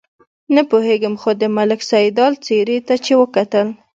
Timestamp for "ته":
2.87-2.95